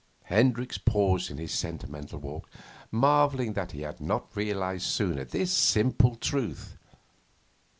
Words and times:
Hendricks 0.23 0.79
paused 0.79 1.29
in 1.29 1.37
his 1.37 1.51
sentimental 1.51 2.17
walk, 2.17 2.49
marvelling 2.89 3.53
that 3.53 3.71
he 3.73 3.81
had 3.83 4.01
not 4.01 4.35
realised 4.35 4.87
sooner 4.87 5.23
this 5.25 5.51
simple 5.51 6.15
truth. 6.15 6.75